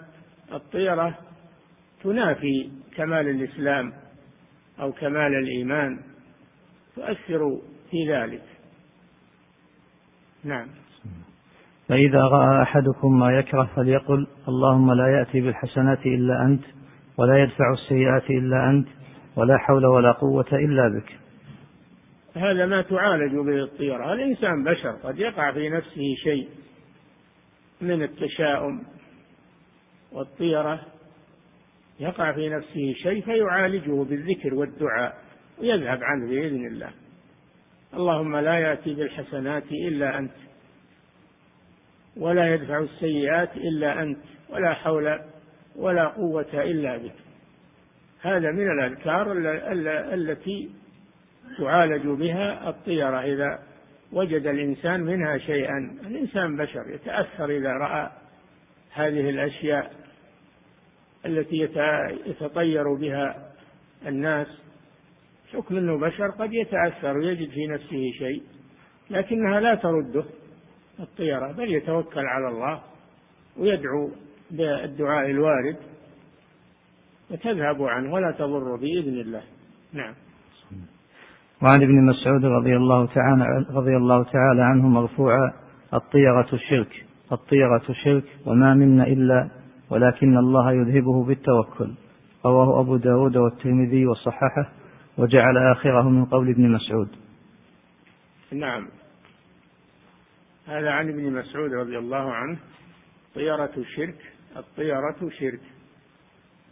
الطيرة 0.52 1.18
تنافي 2.02 2.70
كمال 2.96 3.28
الإسلام 3.28 3.92
أو 4.80 4.92
كمال 4.92 5.34
الإيمان 5.34 5.98
تؤثر 6.96 7.58
في 7.90 8.12
ذلك. 8.12 8.42
نعم. 10.44 10.66
فإذا 11.88 12.20
رأى 12.20 12.62
أحدكم 12.62 13.18
ما 13.18 13.38
يكره 13.38 13.70
فليقل 13.76 14.26
اللهم 14.48 14.92
لا 14.92 15.18
يأتي 15.18 15.40
بالحسنات 15.40 16.06
إلا 16.06 16.42
أنت 16.42 16.64
ولا 17.16 17.42
يدفع 17.42 17.72
السيئات 17.72 18.30
إلا 18.30 18.70
أنت 18.70 18.88
ولا 19.36 19.58
حول 19.58 19.86
ولا 19.86 20.12
قوة 20.12 20.46
إلا 20.52 20.88
بك. 20.88 21.18
هذا 22.34 22.66
ما 22.66 22.82
تعالج 22.82 23.34
به 23.34 23.62
الطيرة. 23.62 24.12
الإنسان 24.12 24.64
بشر 24.64 24.90
قد 24.90 25.18
يقع 25.18 25.52
في 25.52 25.68
نفسه 25.68 26.14
شيء 26.24 26.48
من 27.80 28.02
التشاؤم 28.02 28.82
والطيرة 30.12 30.80
يقع 32.00 32.32
في 32.32 32.48
نفسه 32.48 32.94
شيء 33.02 33.22
فيعالجه 33.24 34.04
بالذكر 34.04 34.54
والدعاء 34.54 35.16
ويذهب 35.58 36.02
عنه 36.02 36.28
بإذن 36.28 36.66
الله. 36.66 36.90
اللهم 37.94 38.36
لا 38.36 38.58
يأتي 38.58 38.94
بالحسنات 38.94 39.72
إلا 39.72 40.18
أنت 40.18 40.32
ولا 42.16 42.54
يدفع 42.54 42.78
السيئات 42.78 43.56
إلا 43.56 44.02
أنت 44.02 44.18
ولا 44.50 44.74
حول 44.74 45.20
ولا 45.76 46.08
قوة 46.08 46.48
إلا 46.54 46.96
بك. 46.96 47.14
هذا 48.22 48.50
من 48.50 48.70
الأذكار 48.70 49.32
التي 50.14 50.70
تعالج 51.58 52.06
بها 52.06 52.68
الطيرة. 52.68 53.20
إذا 53.20 53.58
وجد 54.12 54.46
الإنسان 54.46 55.00
منها 55.00 55.38
شيئا 55.38 55.98
الإنسان 56.06 56.56
بشر 56.56 56.84
يتأثر 56.94 57.50
إذا 57.50 57.72
رأى 57.72 58.10
هذه 58.92 59.30
الأشياء. 59.30 59.92
التي 61.26 61.56
يتطير 62.26 62.94
بها 62.94 63.52
الناس. 64.06 64.46
حكم 65.52 65.76
أنه 65.76 65.98
بشر 65.98 66.30
قد 66.30 66.52
يتأثر 66.52 67.16
ويجد 67.16 67.50
في 67.50 67.66
نفسه 67.66 68.10
شيء 68.18 68.42
لكنها 69.10 69.60
لا 69.60 69.74
ترده 69.74 70.24
الطيرة 71.00 71.52
بل 71.52 71.72
يتوكل 71.72 72.26
على 72.26 72.48
الله 72.48 72.80
ويدعو 73.56 74.10
بالدعاء 74.50 75.30
الوارد 75.30 75.76
وتذهب 77.30 77.82
عنه 77.82 78.12
ولا 78.12 78.30
تضر 78.30 78.76
بإذن 78.76 79.20
الله. 79.20 79.42
نعم. 79.92 80.14
وعن 81.62 81.82
ابن 81.82 82.06
مسعود 82.06 82.44
رضي 82.44 82.76
الله 82.76 83.06
تعالى 83.06 83.66
رضي 83.70 83.96
الله 83.96 84.22
تعالى 84.22 84.62
عنه 84.62 84.88
مرفوعا 84.88 85.52
الطيرة 85.94 86.48
الشرك 86.52 87.04
الطيرة 87.32 87.82
شرك 88.04 88.24
وما 88.46 88.74
منا 88.74 89.06
إلا 89.06 89.48
ولكن 89.90 90.36
الله 90.38 90.72
يذهبه 90.72 91.24
بالتوكل. 91.24 91.94
رواه 92.46 92.80
أبو 92.80 92.96
داود 92.96 93.36
والترمذي 93.36 94.06
وصححه 94.06 94.72
وجعل 95.18 95.72
آخره 95.72 96.08
من 96.08 96.24
قول 96.24 96.50
ابن 96.50 96.70
مسعود. 96.72 97.08
نعم. 98.52 98.88
هذا 100.66 100.90
عن 100.90 101.08
ابن 101.08 101.32
مسعود 101.32 101.72
رضي 101.72 101.98
الله 101.98 102.32
عنه. 102.32 102.58
طيرة 103.34 103.70
الشرك 103.76 104.32
الطيرة 104.56 105.30
شرك. 105.38 105.60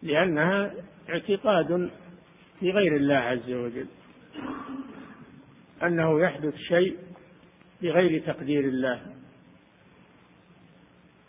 لأنها 0.03 0.75
اعتقاد 1.09 1.91
في 2.61 2.71
غير 2.71 2.97
الله 2.97 3.15
عز 3.15 3.51
وجل. 3.51 3.87
أنه 5.83 6.21
يحدث 6.21 6.55
شيء 6.57 6.97
بغير 7.83 8.23
تقدير 8.27 8.65
الله. 8.65 9.01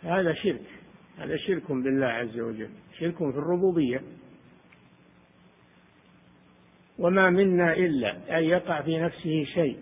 هذا 0.02 0.34
شرك. 0.34 0.77
هذا 1.18 1.36
شرك 1.36 1.72
بالله 1.72 2.06
عز 2.06 2.38
وجل 2.40 2.70
شرك 2.98 3.16
في 3.16 3.38
الربوبية. 3.38 4.00
وما 6.98 7.30
منا 7.30 7.72
إلا 7.72 8.38
أن 8.38 8.44
يقع 8.44 8.82
في 8.82 8.98
نفسه 8.98 9.44
شيء 9.44 9.78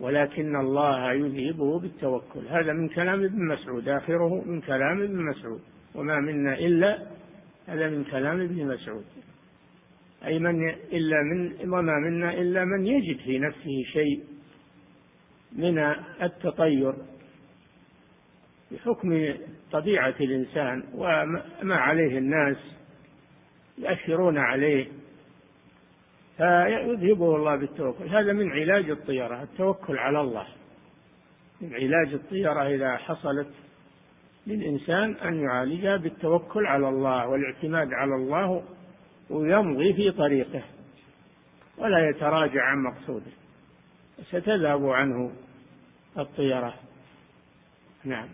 ولكن 0.00 0.56
الله 0.56 1.12
يذهبه 1.12 1.78
بالتوكل. 1.78 2.46
هذا 2.48 2.72
من 2.72 2.88
كلام 2.88 3.24
ابن 3.24 3.46
مسعود 3.46 3.88
آخره 3.88 4.44
من 4.46 4.60
كلام 4.60 5.02
ابن 5.02 5.24
مسعود. 5.24 5.60
وما 5.94 6.20
منا 6.20 6.58
إلا 6.58 7.06
هذا 7.66 7.90
من 7.90 8.04
كلام 8.04 8.40
ابن 8.40 8.66
مسعود. 8.66 9.04
أي 10.24 10.38
من 10.38 10.68
إلا 10.68 11.22
من 11.22 11.70
وما 11.72 11.98
منا 11.98 12.34
إلا 12.34 12.64
من 12.64 12.86
يجد 12.86 13.18
في 13.18 13.38
نفسه 13.38 13.82
شيء 13.92 14.20
من 15.52 15.78
التطير. 16.22 16.94
بحكم 18.72 19.34
طبيعة 19.72 20.14
الإنسان 20.20 20.84
وما 20.94 21.76
عليه 21.76 22.18
الناس 22.18 22.56
يأثرون 23.78 24.38
عليه 24.38 24.86
فيذهبه 26.36 27.36
الله 27.36 27.56
بالتوكل. 27.56 28.08
هذا 28.08 28.32
من 28.32 28.52
علاج 28.52 28.90
الطيرة 28.90 29.42
التوكل 29.42 29.98
على 29.98 30.20
الله. 30.20 30.46
من 31.60 31.74
علاج 31.74 32.14
الطيرة 32.14 32.68
إذا 32.68 32.96
حصلت 32.96 33.48
للإنسان 34.46 35.14
أن 35.14 35.40
يعالجها 35.40 35.96
بالتوكل 35.96 36.66
على 36.66 36.88
الله 36.88 37.28
والاعتماد 37.28 37.92
على 37.92 38.14
الله 38.14 38.64
ويمضي 39.30 39.94
في 39.94 40.10
طريقه 40.10 40.62
ولا 41.78 42.08
يتراجع 42.08 42.62
عن 42.62 42.82
مقصوده. 42.82 43.32
ستذهب 44.22 44.86
عنه 44.86 45.32
الطيرة. 46.18 46.74
نعم. 48.04 48.28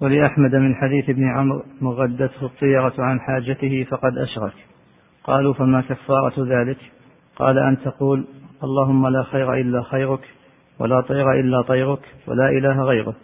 ولأحمد 0.00 0.54
من 0.54 0.74
حديث 0.74 1.10
ابن 1.10 1.28
عمرو 1.28 1.64
مغدته 1.80 2.46
الطيرة 2.46 2.94
عن 2.98 3.20
حاجته 3.20 3.86
فقد 3.90 4.18
أشرك. 4.18 4.54
قالوا 5.24 5.54
فما 5.54 5.80
كفارة 5.80 6.34
ذلك؟ 6.38 6.78
قال 7.36 7.58
أن 7.58 7.78
تقول 7.84 8.26
اللهم 8.64 9.08
لا 9.08 9.22
خير 9.22 9.54
إلا 9.54 9.82
خيرك 9.82 10.28
ولا 10.78 11.00
طير 11.00 11.32
إلا 11.32 11.62
طيرك 11.62 12.02
ولا 12.26 12.48
إله 12.48 12.82
غيرك. 12.82 13.16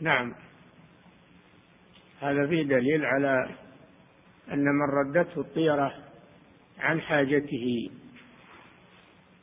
نعم. 0.00 0.34
هذا 2.20 2.46
فيه 2.46 2.62
دليل 2.62 3.04
على 3.04 3.48
أن 4.52 4.64
من 4.64 4.88
ردته 4.98 5.40
الطيرة 5.40 5.92
عن 6.80 7.00
حاجته 7.00 7.90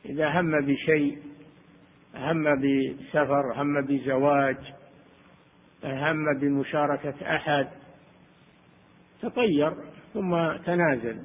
إذا 0.04 0.40
هم 0.40 0.60
بشيء 0.60 1.18
هم 2.14 2.60
بسفر 2.60 3.52
هم 3.56 3.86
بزواج 3.86 4.56
هم 5.84 6.38
بمشاركة 6.38 7.36
أحد. 7.36 7.68
تطير 9.22 9.74
ثم 10.14 10.56
تنازل. 10.56 11.22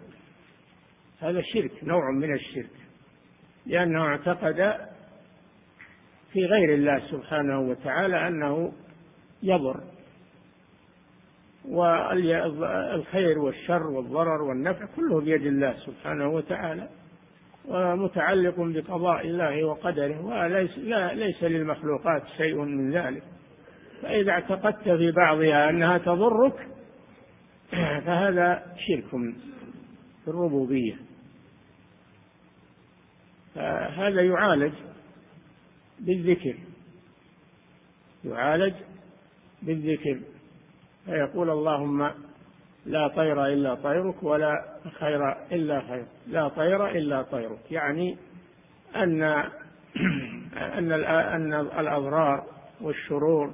هذا 1.22 1.42
شرك 1.42 1.84
نوع 1.84 2.12
من 2.12 2.34
الشرك 2.34 2.70
لأنه 3.66 4.06
اعتقد 4.06 4.88
في 6.34 6.46
غير 6.46 6.74
الله 6.74 7.00
سبحانه 7.00 7.60
وتعالى 7.60 8.28
أنه 8.28 8.74
يضر. 9.44 9.84
والخير 11.66 13.40
والشر 13.40 13.88
والضرر 13.88 14.42
والنفع 14.42 14.86
كله 14.96 15.22
بيد 15.22 15.46
الله 15.46 15.74
سبحانه 15.74 16.30
وتعالى. 16.30 16.90
ومتعلق 17.68 18.56
بقضاء 18.58 19.28
الله 19.28 19.64
وقدره 19.64 20.26
وليس 20.26 20.78
لا 20.78 21.14
ليس 21.14 21.44
للمخلوقات 21.44 22.24
شيء 22.38 22.56
من 22.56 22.92
ذلك. 22.92 23.24
فإذا 24.02 24.32
اعتقدت 24.32 24.90
في 24.90 25.12
بعضها 25.12 25.70
أنها 25.70 25.98
تضرك 25.98 26.68
فهذا 28.06 28.76
شرك 28.88 29.10
في 30.24 30.28
الربوبية. 30.28 30.96
فهذا 33.56 34.22
يعالج 34.22 34.74
بالذكر. 36.00 36.56
يعالج 38.26 38.74
بالذكر. 39.62 40.20
فيقول 41.06 41.50
اللهم 41.50 42.12
لا 42.88 43.08
طير 43.08 43.46
إلا 43.46 43.76
طيرك 43.76 44.24
ولا 44.24 44.66
خير 45.00 45.32
إلا 45.52 45.82
خير. 45.82 46.06
لا 46.28 46.48
طير 46.48 46.90
إلا 46.90 47.22
طيرك. 47.22 47.72
يعني 47.72 48.18
أن 48.96 49.24
أن 50.78 50.92
أن 51.04 51.54
الأضرار 51.54 52.44
والشرور 52.82 53.54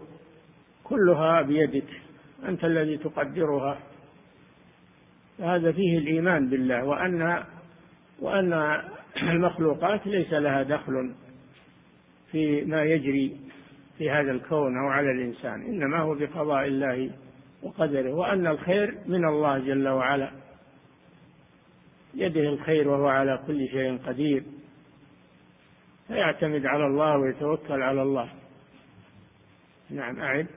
كلها 0.83 1.41
بيدك. 1.41 1.87
أنت 2.45 2.65
الذي 2.65 2.97
تقدرها. 2.97 3.77
هذا 5.39 5.71
فيه 5.71 5.97
الإيمان 5.97 6.49
بالله. 6.49 6.85
وأن 6.85 7.43
وأن 8.19 8.53
المخلوقات 9.33 10.07
ليس 10.07 10.33
لها 10.33 10.63
دخل 10.63 11.13
في 12.31 12.65
ما 12.65 12.83
يجري 12.83 13.37
في 13.97 14.09
هذا 14.09 14.31
الكون 14.31 14.77
أو 14.77 14.87
على 14.87 15.11
الإنسان. 15.11 15.61
إنما 15.61 15.99
هو 15.99 16.15
بقضاء 16.15 16.67
الله 16.67 17.09
وقدره 17.63 18.13
وأن 18.13 18.47
الخير 18.47 18.97
من 19.07 19.25
الله 19.25 19.59
جل 19.59 19.87
وعلا. 19.87 20.31
يده 22.15 22.49
الخير 22.49 22.89
وهو 22.89 23.07
على 23.07 23.39
كل 23.47 23.67
شيء 23.67 23.97
قدير. 23.97 24.43
فيعتمد 26.07 26.65
على 26.65 26.85
الله 26.85 27.17
ويتوكل 27.17 27.81
على 27.81 28.01
الله. 28.01 28.29
نعم 29.89 30.19
أعد. 30.19 30.47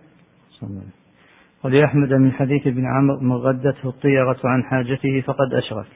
ولأحمد 1.65 2.13
من 2.13 2.33
حديث 2.33 2.67
ابن 2.67 2.87
عمرو 2.87 3.21
من 3.21 3.33
غدته 3.33 3.89
الطيرة 3.89 4.41
عن 4.45 4.65
حاجته 4.65 5.21
فقد 5.21 5.55
أشرك. 5.55 5.87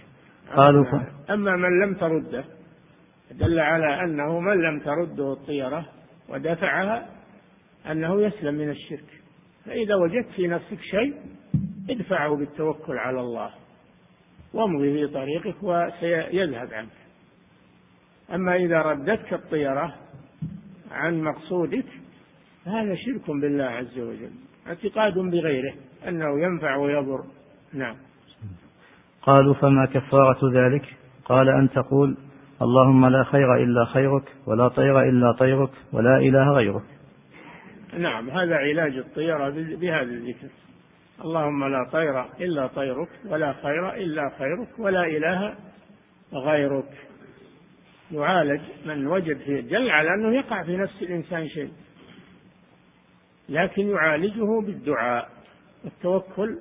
قالوا 0.56 0.84
ف... 0.84 0.94
أما 1.30 1.56
من 1.56 1.80
لم 1.80 1.94
ترده 1.94 2.44
دل 3.30 3.58
على 3.58 4.04
أنه 4.04 4.40
من 4.40 4.62
لم 4.62 4.80
ترده 4.80 5.32
الطيرة 5.32 5.86
ودفعها 6.28 7.08
أنه 7.90 8.22
يسلم 8.22 8.54
من 8.54 8.70
الشرك. 8.70 9.20
فإذا 9.66 9.94
وجدت 9.94 10.30
في 10.36 10.46
نفسك 10.46 10.80
شيء 10.80 11.14
ادفعه 11.90 12.36
بالتوكل 12.36 12.98
على 12.98 13.20
الله. 13.20 13.50
وامضي 14.54 14.92
في 14.92 15.14
طريقك 15.14 15.56
وسيذهب 15.62 16.72
عنك. 16.72 16.88
أما 18.34 18.56
إذا 18.56 18.82
ردتك 18.82 19.32
الطيرة 19.32 19.94
عن 20.90 21.22
مقصودك 21.22 21.86
فهذا 22.64 22.94
شرك 22.94 23.30
بالله 23.30 23.64
عز 23.64 23.98
وجل. 23.98 24.30
اعتقاد 24.66 25.18
بغيره 25.18 25.74
أنه 26.08 26.42
ينفع 26.42 26.76
ويضر. 26.76 27.24
نعم. 27.72 27.96
قالوا 29.22 29.54
فما 29.54 29.86
كفارة 29.86 30.38
ذلك؟ 30.52 30.84
قال 31.24 31.48
أن 31.48 31.70
تقول 31.70 32.16
اللهم 32.62 33.06
لا 33.06 33.24
خير 33.24 33.54
إلا 33.54 33.84
خيرك 33.84 34.32
ولا 34.46 34.68
طير 34.68 35.00
إلا 35.00 35.32
طيرك 35.32 35.70
ولا 35.92 36.16
إله 36.16 36.50
غيرك. 36.50 36.99
نعم 37.98 38.30
هذا 38.30 38.54
علاج 38.54 38.96
الطيرة 38.96 39.50
بهذا 39.50 40.02
الذكر 40.02 40.48
اللهم 41.24 41.64
لا 41.64 41.88
طير 41.92 42.24
إلا 42.40 42.66
طيرك 42.66 43.08
ولا 43.24 43.52
خير 43.62 43.94
إلا 43.94 44.30
خيرك 44.38 44.78
ولا 44.78 45.04
إله 45.04 45.54
غيرك. 46.32 46.90
يعالج 48.12 48.60
من 48.86 49.06
وجد 49.06 49.38
فيه 49.38 49.60
جل 49.60 49.90
على 49.90 50.14
أنه 50.14 50.34
يقع 50.34 50.62
في 50.62 50.76
نفس 50.76 51.02
الإنسان 51.02 51.48
شيء. 51.48 51.70
لكن 53.48 53.88
يعالجه 53.88 54.60
بالدعاء 54.66 55.28
والتوكل 55.84 56.58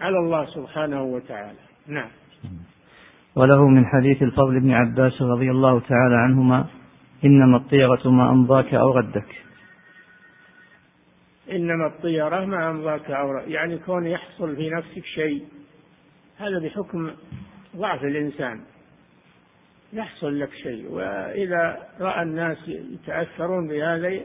على 0.00 0.18
الله 0.18 0.46
سبحانه 0.46 1.02
وتعالى. 1.02 1.58
نعم. 1.86 2.10
وله 3.36 3.68
من 3.68 3.86
حديث 3.86 4.22
الفضل 4.22 4.60
بن 4.60 4.70
عباس 4.70 5.22
رضي 5.22 5.50
الله 5.50 5.80
تعالى 5.80 6.14
عنهما 6.16 6.66
إنما 7.24 7.56
الطيرة 7.56 8.10
ما 8.10 8.30
أمضاك 8.30 8.74
أو 8.74 8.90
ردك. 8.90 9.28
إنما 11.56 11.86
الطيرة 11.86 12.44
ما 12.44 12.70
أمضاك 12.70 13.10
أو 13.10 13.38
يعني 13.46 13.78
كون 13.78 14.06
يحصل 14.06 14.56
في 14.56 14.70
نفسك 14.70 15.04
شيء 15.04 15.44
هذا 16.38 16.58
بحكم 16.58 17.10
ضعف 17.76 18.04
الإنسان. 18.04 18.60
يحصل 19.92 20.40
لك 20.40 20.54
شيء 20.62 20.90
وإذا 20.90 21.88
رأى 22.00 22.22
الناس 22.22 22.58
يتأثرون 22.68 23.68
بهذا 23.68 24.20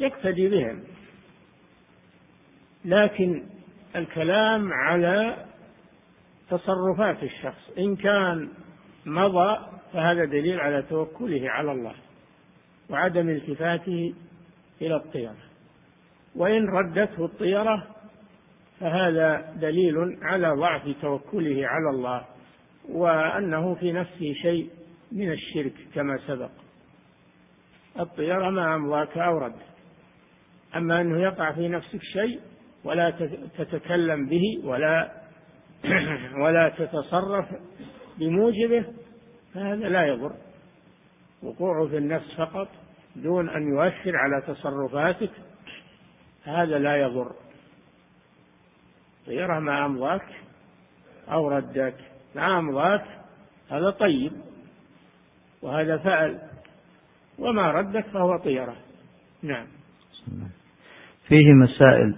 يقتدي 0.00 0.48
بهم. 0.48 0.82
لكن 2.84 3.44
الكلام 3.96 4.72
على 4.72 5.36
تصرفات 6.50 7.22
الشخص 7.22 7.70
إن 7.78 7.96
كان 7.96 8.48
مضى 9.06 9.58
فهذا 9.92 10.24
دليل 10.24 10.60
على 10.60 10.82
توكله 10.82 11.50
على 11.50 11.72
الله 11.72 11.94
وعدم 12.90 13.28
التفاته 13.28 14.14
إلى 14.82 14.96
الطيرة. 14.96 15.51
وإن 16.36 16.68
ردته 16.68 17.24
الطيرة 17.24 17.86
فهذا 18.80 19.54
دليل 19.60 20.18
على 20.22 20.48
ضعف 20.48 20.82
توكله 21.02 21.66
على 21.66 21.90
الله 21.90 22.24
وأنه 22.88 23.74
في 23.74 23.92
نفسه 23.92 24.32
شيء 24.42 24.70
من 25.12 25.32
الشرك 25.32 25.72
كما 25.94 26.18
سبق. 26.26 26.50
الطيرة 28.00 28.50
ما 28.50 28.74
أمضاك 28.74 29.18
أو 29.18 29.38
رد. 29.38 29.56
أما 30.76 31.00
أنه 31.00 31.22
يقع 31.22 31.52
في 31.52 31.68
نفسك 31.68 32.02
شيء 32.02 32.40
ولا 32.84 33.10
تتكلم 33.58 34.26
به 34.26 34.60
ولا 34.64 35.12
ولا 36.44 36.68
تتصرف 36.78 37.46
بموجبه 38.18 38.84
فهذا 39.54 39.88
لا 39.88 40.06
يضر. 40.06 40.32
وقوعه 41.42 41.86
في 41.86 41.96
النفس 41.96 42.34
فقط 42.38 42.68
دون 43.16 43.48
أن 43.48 43.68
يؤثر 43.68 44.16
على 44.16 44.42
تصرفاتك 44.46 45.30
هذا 46.44 46.78
لا 46.78 46.96
يضر. 46.96 47.32
غير 49.26 49.60
ما 49.60 49.86
أمضاك 49.86 50.26
أو 51.32 51.48
ردك. 51.48 51.94
ما 52.36 52.58
أمضاك 52.58 53.04
هذا 53.70 53.90
طيب 53.90 54.32
وهذا 55.62 55.98
فعل. 55.98 56.38
وما 57.38 57.70
ردك 57.70 58.06
فهو 58.06 58.36
طيرة. 58.36 58.76
نعم. 59.42 59.66
فيه 61.28 61.52
مسائل. 61.52 62.16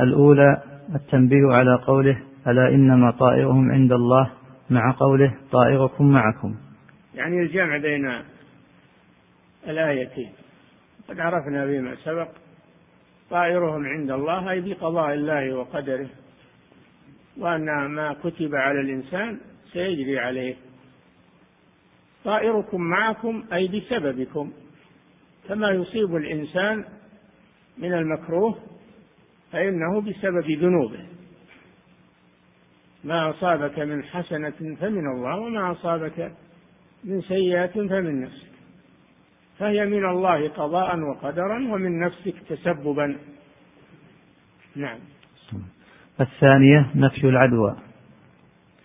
الأولى 0.00 0.62
التنبيه 0.94 1.52
على 1.52 1.74
قوله 1.86 2.22
ألا 2.46 2.68
إنما 2.68 3.10
طائرهم 3.10 3.70
عند 3.72 3.92
الله؟ 3.92 4.32
مع 4.70 4.92
قوله 4.92 5.34
طائركم 5.52 6.12
معكم. 6.12 6.56
يعني 7.14 7.42
الجمع 7.42 7.76
بين 7.76 8.22
الآيتين. 9.68 10.32
قد 11.08 11.20
عرفنا 11.20 11.66
فيما 11.66 11.94
سبق 12.04 12.28
طائرهم 13.30 13.86
عند 13.86 14.10
الله 14.10 14.50
أي 14.50 14.60
بقضاء 14.60 15.14
الله 15.14 15.54
وقدره. 15.54 16.08
وأن 17.36 17.86
ما 17.86 18.16
كتب 18.24 18.54
على 18.54 18.80
الإنسان 18.80 19.40
سيجري 19.72 20.18
عليه. 20.18 20.54
طائركم 22.24 22.80
معكم 22.80 23.44
أي 23.52 23.68
بسببكم. 23.68 24.52
كما 25.48 25.70
يصيب 25.70 26.16
الإنسان 26.16 26.84
من 27.78 27.92
المكروه 27.92 28.58
فإنه 29.52 30.00
بسبب 30.00 30.50
ذنوبه. 30.50 31.06
ما 33.04 33.30
أصابك 33.30 33.78
من 33.78 34.04
حسنة 34.04 34.76
فمن 34.80 35.06
الله 35.06 35.38
وما 35.38 35.72
أصابك 35.72 36.32
من 37.04 37.20
سيئة 37.22 37.66
فمن 37.66 38.20
نفسك. 38.20 38.45
فهي 39.58 39.86
من 39.86 40.04
الله 40.04 40.48
قضاء 40.48 40.98
وقدرا 40.98 41.56
ومن 41.56 42.00
نفسك 42.00 42.34
تسببا. 42.48 43.16
نعم. 44.76 44.98
الثانية 46.20 46.90
نفي 46.94 47.28
العدوى. 47.28 47.76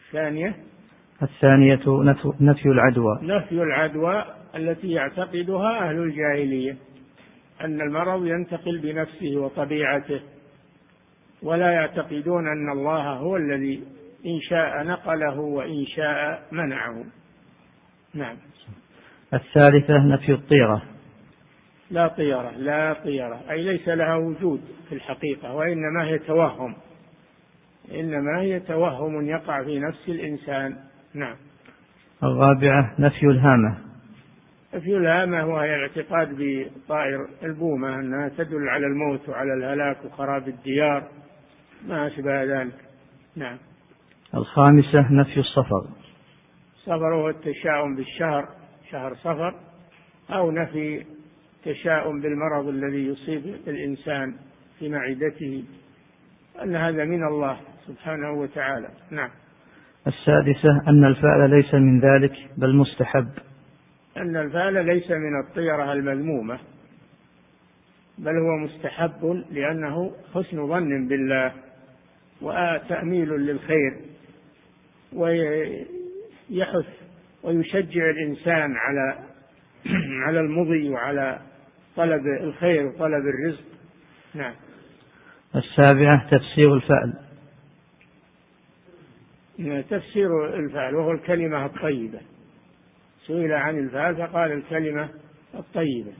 الثانية؟ 0.08 0.56
الثانية 1.22 1.80
نفي 2.42 2.66
العدوى. 2.66 3.20
نفي 3.22 3.64
العدوى 3.64 4.26
التي 4.56 4.92
يعتقدها 4.92 5.90
أهل 5.90 5.98
الجاهلية 5.98 6.78
أن 7.62 7.82
المرض 7.82 8.26
ينتقل 8.26 8.80
بنفسه 8.80 9.38
وطبيعته 9.38 10.22
ولا 11.44 11.72
يعتقدون 11.72 12.48
أن 12.48 12.72
الله 12.72 13.14
هو 13.14 13.38
الذي 13.38 13.84
إن 14.26 14.40
شاء 14.42 14.84
نقله 14.84 15.40
وإن 15.40 15.86
شاء 15.86 16.44
منعه. 16.52 17.04
نعم. 18.14 18.38
الثالثة 19.34 19.98
نفي 19.98 20.32
الطيرة. 20.32 20.82
لا 21.92 22.08
طيرة 22.08 22.52
لا 22.52 22.94
طيرة. 22.94 23.42
أي 23.50 23.64
ليس 23.64 23.88
لها 23.88 24.16
وجود 24.16 24.62
في 24.90 24.96
الحقيقة 24.96 25.54
وإنما 25.54 26.04
هي 26.04 26.20
توهم. 26.20 26.76
إنما 27.92 28.42
هي 28.42 28.60
توهم 28.60 29.28
يقع 29.28 29.64
في 29.64 29.80
نفس 29.80 30.10
الإنسان. 30.10 30.78
نعم. 31.14 31.36
الرابعة 32.24 32.96
نفي 33.00 33.26
الهامة. 33.26 33.78
نفي 34.74 34.98
الهامة 34.98 35.42
هو 35.42 35.64
الاعتقاد 35.64 36.30
بطائر 36.40 37.28
البومة 37.44 37.96
أنها 37.96 38.30
تدل 38.30 38.70
على 38.70 38.86
الموت 38.86 39.30
وعلى 39.30 39.54
الهلاك 39.54 40.06
وخراب 40.06 40.48
الديار 40.48 41.04
ما 41.88 42.08
أشبه 42.08 42.44
ذلك. 42.44 42.76
نعم. 43.36 43.58
الخامسة 44.36 45.12
نفي 45.12 45.40
الصفر. 45.40 45.88
الصفر 46.76 47.16
هو 47.16 47.30
التشاؤم 47.30 47.96
بالشهر. 47.96 48.61
شهر 48.92 49.16
صفر 49.16 49.56
أو 50.30 50.52
نفي 50.52 51.06
تشاؤم 51.66 52.22
بالمرض 52.22 52.68
الذي 52.68 53.08
يصيب 53.08 53.46
الإنسان 53.68 54.36
في 54.80 54.90
معدته 54.90 55.64
أن 56.64 56.76
هذا 56.76 57.06
من 57.06 57.24
الله 57.24 57.58
سبحانه 57.88 58.32
وتعالى. 58.32 58.88
نعم. 59.12 59.30
السادسة 60.08 60.82
أن 60.88 61.06
الفعل 61.06 61.50
ليس 61.50 61.74
من 61.74 62.00
ذلك 62.00 62.34
بل 62.58 62.76
مستحب. 62.76 63.30
أن 64.18 64.38
الفعل 64.38 64.86
ليس 64.86 65.12
من 65.12 65.40
الطيرة 65.40 65.94
المذمومة 65.94 66.60
بل 68.18 68.38
هو 68.38 68.58
مستحب 68.58 69.44
لأنه 69.52 70.12
حسن 70.34 70.68
ظن 70.68 71.08
بالله 71.08 71.52
وتأميل 72.42 73.30
للخير 73.30 73.98
ويحث 75.14 76.86
ويشجع 77.44 78.10
الإنسان 78.10 78.76
على 78.76 79.20
على 80.26 80.40
المضي 80.40 80.90
وعلى 80.90 81.40
طلب 81.96 82.28
الخير 82.28 82.86
وطلب 82.86 83.26
الرزق. 83.28 83.64
نعم. 84.34 84.54
السابعة 85.56 86.30
تفسير 86.32 86.74
الفعل. 86.74 87.14
تفسير 89.90 90.56
الفعل 90.56 90.96
وهو 90.96 91.12
الكلمة 91.12 91.66
الطيبة. 91.66 92.20
سئل 93.28 93.54
عن 93.54 93.80
الفعل 93.80 94.16
فقال 94.16 94.52
الكلمة 94.52 95.10
الطيبة. 95.56 96.12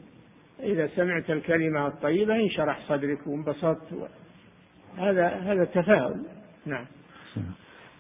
إذا 0.60 0.88
سمعت 0.88 1.30
الكلمة 1.30 1.88
الطيبة 1.88 2.36
انشرح 2.36 2.80
صدرك 2.88 3.28
وانبسطت 3.28 4.10
هذا 4.98 5.28
هذا 5.28 5.66
تفاؤل. 5.66 6.26
نعم. 6.66 6.86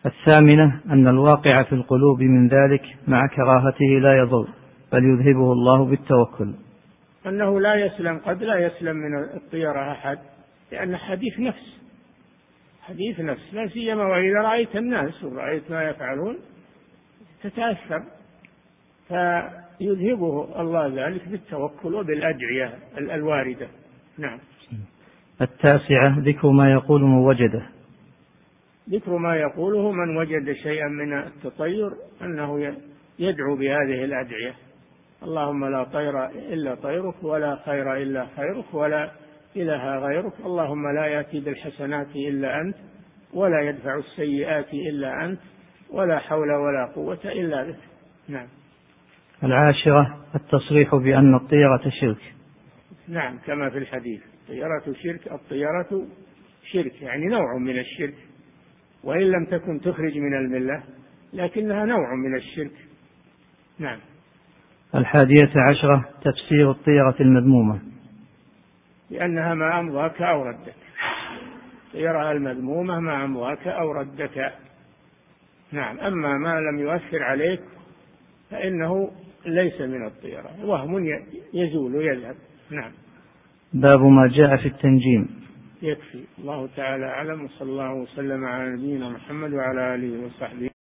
الثامنة 0.06 0.82
أن 0.90 1.08
الواقع 1.08 1.64
في 1.64 1.74
القلوب 1.74 2.22
من 2.22 2.48
ذلك 2.48 2.84
مع 3.08 3.28
كراهته 3.28 4.00
لا 4.02 4.18
يضر 4.18 4.48
بل 4.92 5.06
يذهبه 5.06 5.52
الله 5.54 5.86
بالتوكل. 5.86 6.54
أنه 7.26 7.60
لا 7.60 7.76
يسلم 7.76 8.18
قد 8.18 8.44
لا 8.44 8.56
يسلم 8.56 8.96
من 8.96 9.24
الطيرة 9.24 9.92
أحد 9.92 10.18
لأن 10.72 10.98
حديث 10.98 11.40
نفس 11.40 11.82
حديث 12.82 13.20
نفس 13.20 13.54
لا 13.54 13.68
سيما 13.68 14.06
وإذا 14.06 14.42
رأيت 14.42 14.76
الناس 14.76 15.24
ورأيت 15.24 15.72
ما 15.72 15.84
يفعلون 15.90 16.38
تتأثر 17.44 18.04
فيذهبه 19.08 20.62
الله 20.62 21.08
ذلك 21.08 21.28
بالتوكل 21.28 21.96
وبالأدعية 21.96 22.74
الواردة. 22.98 23.68
نعم. 24.18 24.40
التاسعة 25.42 26.20
ذكر 26.20 26.50
ما 26.50 26.72
يقول 26.72 27.02
من 27.02 27.18
وجده. 27.18 27.64
ذكر 28.92 29.18
ما 29.18 29.36
يقوله 29.36 29.92
من 29.92 30.18
وجد 30.18 30.54
شيئا 30.54 30.88
من 30.88 31.14
التطير 31.14 31.92
أنه 32.22 32.76
يدعو 33.20 33.56
بهذه 33.56 34.04
الأدعية. 34.04 34.54
اللهم 35.24 35.66
لا 35.66 35.84
طير 35.84 36.26
إلا 36.28 36.76
طيرك 36.76 37.24
ولا 37.24 37.60
خير 37.66 37.98
إلا 37.98 38.28
خيرك 38.38 38.74
ولا 38.74 39.12
إله 39.56 40.00
غيرك. 40.00 40.34
اللهم 40.46 40.96
لا 40.96 41.06
يأتي 41.06 41.40
بالحسنات 41.40 42.08
إلا 42.16 42.62
أنت 42.62 42.76
ولا 43.34 43.62
يدفع 43.62 43.98
السيئات 43.98 44.74
إلا 44.74 45.26
أنت 45.26 45.40
ولا 45.90 46.20
حول 46.20 46.52
ولا 46.52 46.86
قوة 46.96 47.20
إلا 47.26 47.64
بك. 47.64 47.80
نعم. 48.28 48.48
العاشرة 49.44 50.18
التصريح 50.36 50.96
بأن 50.96 51.36
الطيرة 51.36 51.90
شرك. 52.02 52.34
نعم 53.08 53.38
كما 53.48 53.70
في 53.70 53.78
الحديث 53.78 54.22
الطيرة 54.42 54.84
شرك 55.04 55.32
الطيرة 55.32 56.08
شرك 56.72 57.02
يعني 57.02 57.26
نوع 57.26 57.58
من 57.58 57.80
الشرك. 57.80 58.16
وإن 59.04 59.22
لم 59.22 59.46
تكن 59.46 59.82
تخرج 59.82 60.18
من 60.18 60.34
الملة 60.34 60.84
لكنها 61.34 61.86
نوع 61.86 62.16
من 62.16 62.36
الشرك. 62.36 62.72
نعم. 63.80 64.00
الحادية 64.96 65.52
عشرة 65.56 66.10
تفسير 66.22 66.72
الطيرة 66.72 67.16
المذمومة. 67.20 67.80
لأنها 69.10 69.54
ما 69.54 69.80
أمضاك 69.80 70.22
أو 70.22 70.44
ردك. 70.44 70.74
الطيرة 71.88 72.32
المذمومة 72.32 73.00
ما 73.00 73.26
أمضاك 73.26 73.68
أو 73.68 73.92
ردك. 73.92 74.54
نعم. 75.72 76.00
أما 76.00 76.38
ما 76.38 76.60
لم 76.60 76.80
يؤثر 76.80 77.24
عليك 77.24 77.62
فإنه 78.52 79.12
ليس 79.46 79.82
من 79.82 80.06
الطيرة. 80.06 80.66
وهم 80.66 81.22
يزول 81.54 81.96
ويذهب 81.96 82.36
نعم. 82.70 82.92
باب 83.74 84.02
ما 84.02 84.28
جاء 84.28 84.58
في 84.58 84.66
التنجيم. 84.66 85.42
يكفي. 85.82 86.24
الله 86.39 86.70
تعالى 86.76 87.06
أعلم 87.06 87.46
وصلى 87.46 87.70
الله 87.70 87.94
وسلم 87.94 88.46
على 88.46 88.70
نبينا 88.70 89.10
محمد 89.10 89.54
وعلى 89.54 89.96
آله 89.96 90.26
وصحبه 90.26 90.71